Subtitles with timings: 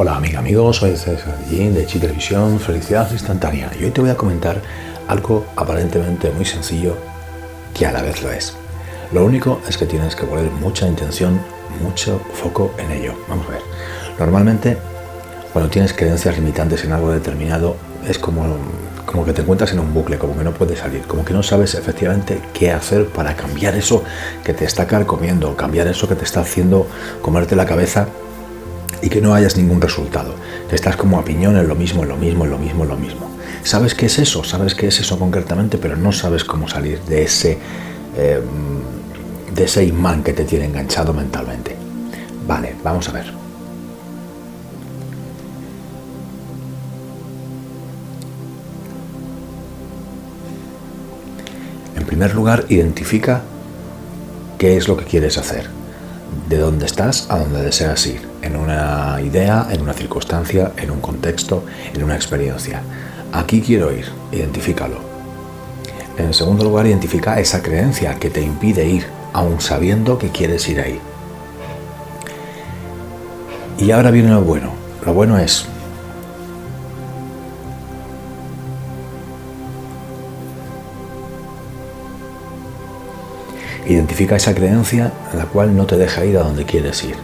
[0.00, 4.10] Hola amiga, amigos, soy César Guillén de Chi Televisión, Felicidad Instantánea y hoy te voy
[4.10, 4.62] a comentar
[5.08, 6.96] algo aparentemente muy sencillo
[7.74, 8.54] que a la vez lo es.
[9.10, 11.40] Lo único es que tienes que poner mucha intención,
[11.82, 13.14] mucho foco en ello.
[13.28, 13.62] Vamos a ver.
[14.20, 14.78] Normalmente
[15.52, 17.74] cuando tienes creencias limitantes en algo determinado
[18.08, 18.44] es como,
[19.04, 21.42] como que te encuentras en un bucle, como que no puedes salir, como que no
[21.42, 24.04] sabes efectivamente qué hacer para cambiar eso
[24.44, 26.86] que te está carcomiendo, cambiar eso que te está haciendo
[27.20, 28.06] comerte la cabeza
[29.02, 30.34] y que no hayas ningún resultado.
[30.68, 32.88] Que estás como a piñón en lo mismo, en lo mismo, en lo mismo, en
[32.88, 33.30] lo mismo.
[33.62, 37.22] Sabes qué es eso, sabes qué es eso concretamente, pero no sabes cómo salir de
[37.22, 37.58] ese,
[38.16, 38.40] eh,
[39.54, 41.76] de ese imán que te tiene enganchado mentalmente.
[42.46, 43.32] Vale, vamos a ver.
[51.96, 53.42] En primer lugar, identifica
[54.56, 55.78] qué es lo que quieres hacer
[56.48, 61.00] de dónde estás a dónde deseas ir, en una idea, en una circunstancia, en un
[61.00, 61.64] contexto,
[61.94, 62.82] en una experiencia.
[63.32, 64.96] Aquí quiero ir, identifícalo.
[66.16, 70.80] En segundo lugar, identifica esa creencia que te impide ir, aun sabiendo que quieres ir
[70.80, 71.00] ahí.
[73.78, 74.72] Y ahora viene lo bueno.
[75.06, 75.66] Lo bueno es
[83.88, 87.16] Identifica esa creencia la cual no te deja ir a donde quieres ir.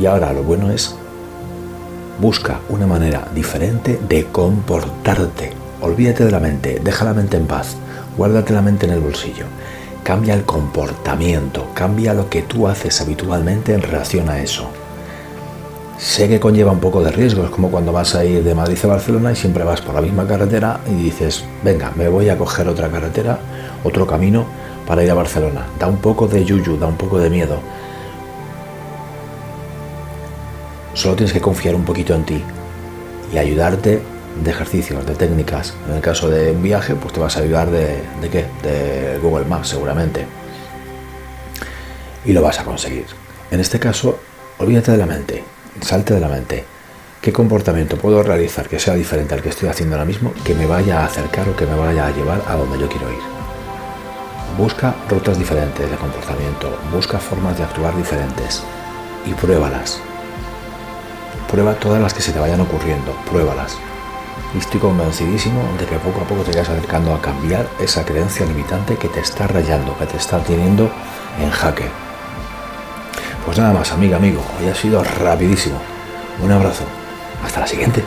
[0.00, 0.96] Y ahora lo bueno es,
[2.20, 5.52] busca una manera diferente de comportarte.
[5.80, 7.76] Olvídate de la mente, deja la mente en paz,
[8.16, 9.44] guárdate la mente en el bolsillo.
[10.02, 14.68] Cambia el comportamiento, cambia lo que tú haces habitualmente en relación a eso.
[15.96, 18.78] Sé que conlleva un poco de riesgo, es como cuando vas a ir de Madrid
[18.82, 22.36] a Barcelona y siempre vas por la misma carretera y dices, venga, me voy a
[22.36, 23.38] coger otra carretera,
[23.84, 24.44] otro camino
[24.86, 25.66] para ir a Barcelona.
[25.78, 27.60] Da un poco de yuyu, da un poco de miedo.
[30.94, 32.42] Solo tienes que confiar un poquito en ti
[33.32, 34.02] y ayudarte
[34.42, 35.74] de ejercicios, de técnicas.
[35.88, 38.46] En el caso de un viaje, pues te vas a ayudar de, de qué?
[38.62, 40.26] De Google Maps seguramente.
[42.24, 43.06] Y lo vas a conseguir.
[43.50, 44.18] En este caso,
[44.58, 45.42] olvídate de la mente,
[45.80, 46.64] salte de la mente.
[47.20, 50.66] ¿Qué comportamiento puedo realizar que sea diferente al que estoy haciendo ahora mismo, que me
[50.66, 53.51] vaya a acercar o que me vaya a llevar a donde yo quiero ir?
[54.56, 58.62] Busca rutas diferentes de comportamiento, busca formas de actuar diferentes
[59.24, 59.98] y pruébalas.
[61.50, 63.78] Prueba todas las que se te vayan ocurriendo, pruébalas.
[64.54, 68.44] Y estoy convencidísimo de que poco a poco te irás acercando a cambiar esa creencia
[68.44, 70.90] limitante que te está rayando, que te está teniendo
[71.40, 71.88] en jaque.
[73.46, 75.78] Pues nada más, amiga, amigo, hoy ha sido rapidísimo.
[76.42, 76.84] Un abrazo.
[77.42, 78.04] Hasta la siguiente.